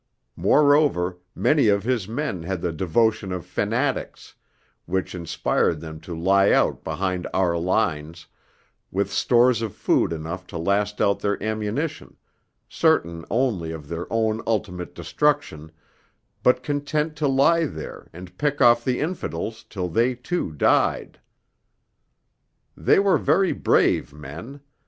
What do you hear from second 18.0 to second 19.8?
and pick off the infidels